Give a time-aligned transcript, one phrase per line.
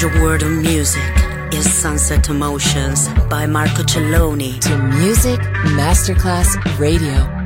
[0.00, 1.12] The world of music
[1.52, 5.38] is Sunset Emotions by Marco Celloni to Music
[5.76, 7.39] Masterclass Radio.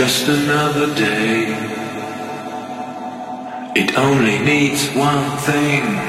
[0.00, 1.44] Another day.
[3.76, 5.99] It only needs one thing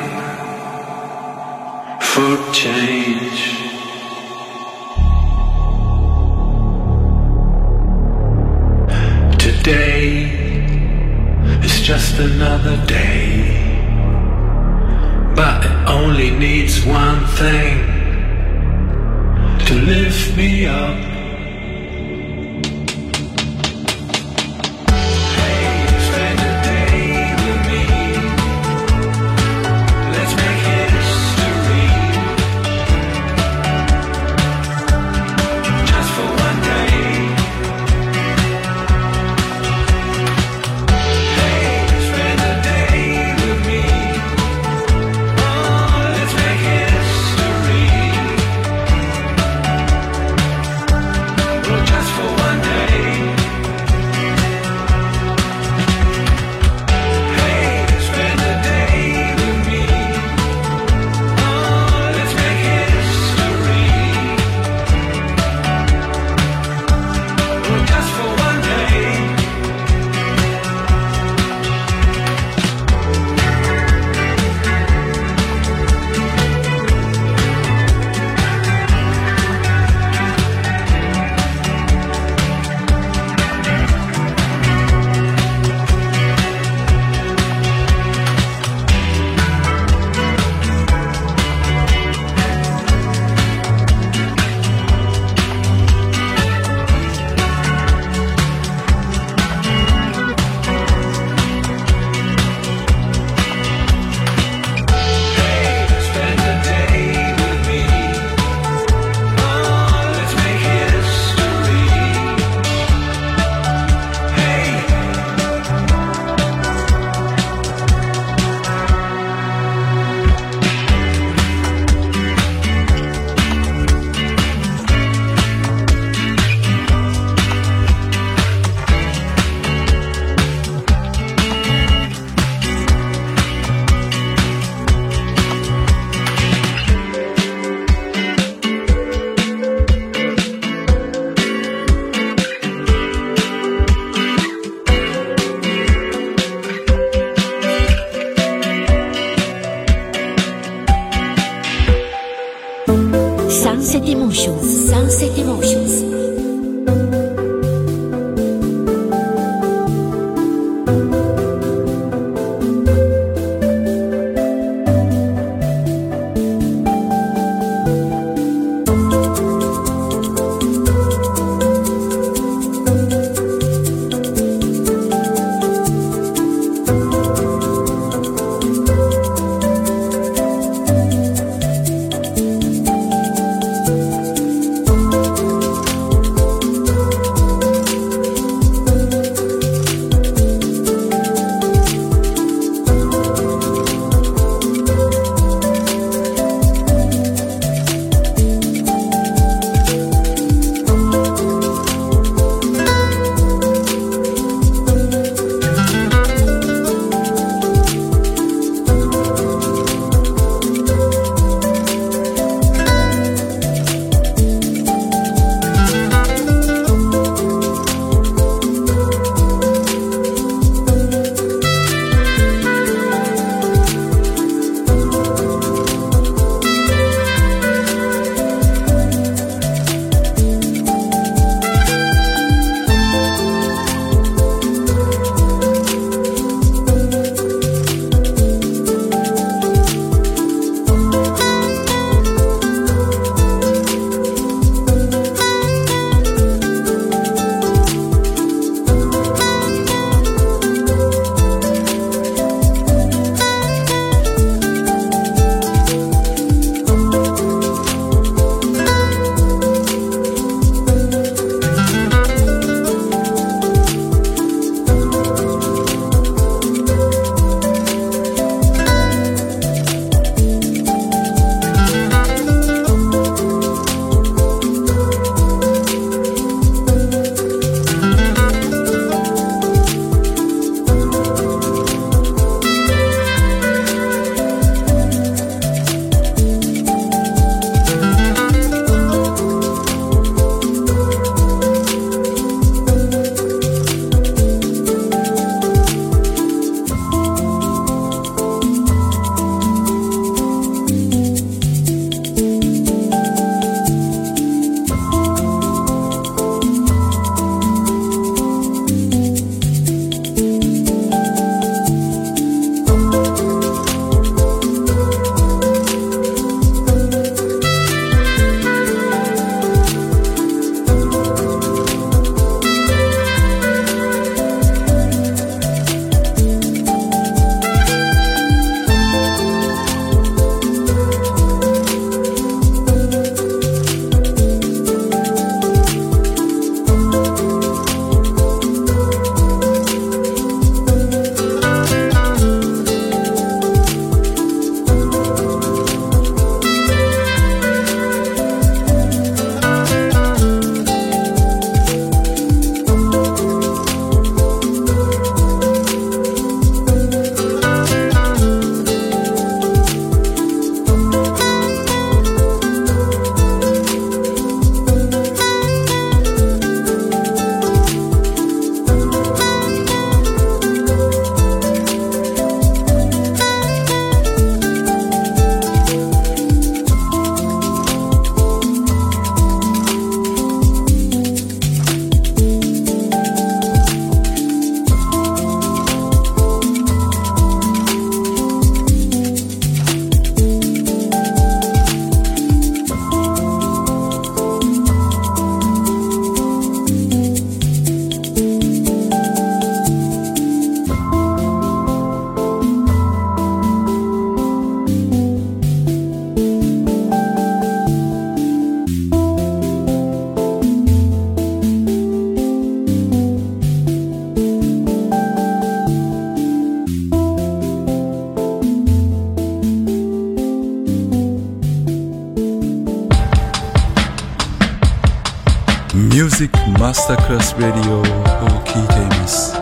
[426.93, 429.55] クラスレデオを聴いています。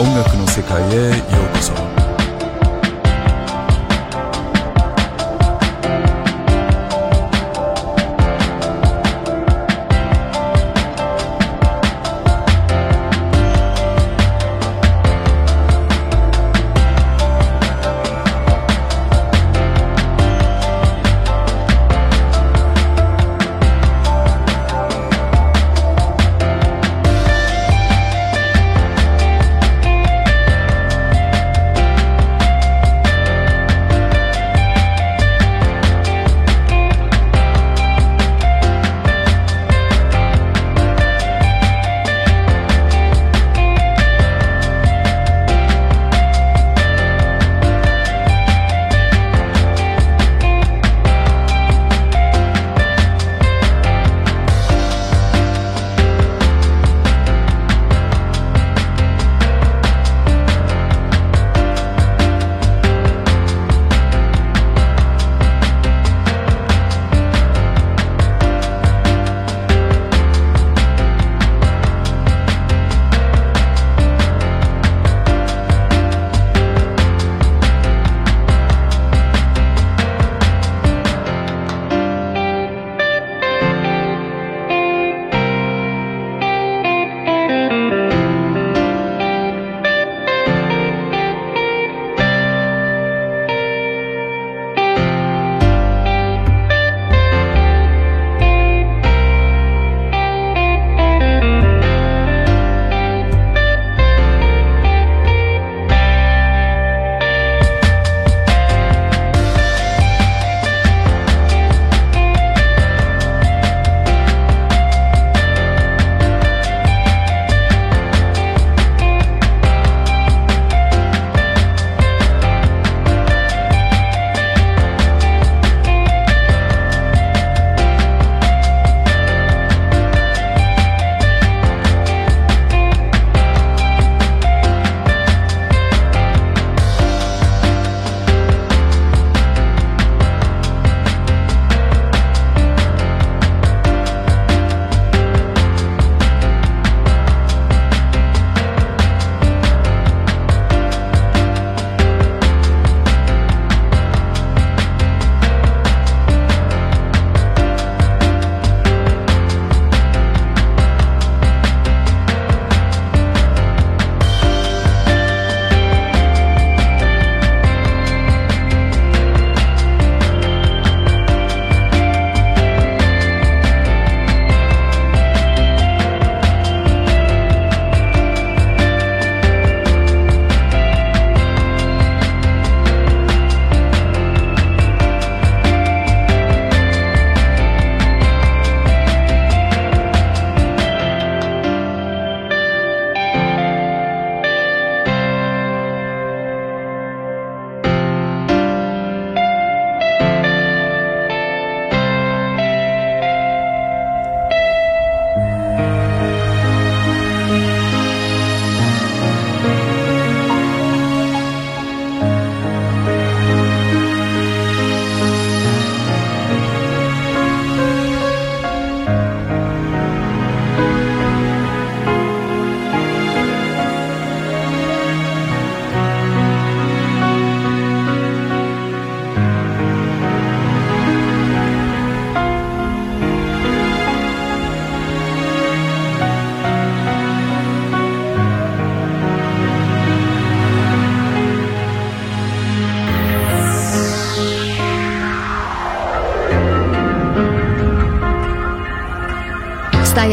[0.00, 1.45] 音楽の世界へようこそ。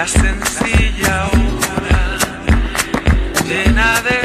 [0.00, 2.16] la sencilla obra
[3.46, 4.19] llena de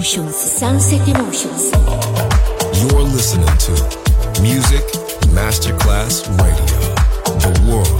[0.00, 1.72] Emotions, Sunset Emotions.
[2.80, 4.82] You're listening to Music
[5.28, 6.80] Masterclass Radio,
[7.36, 7.99] the world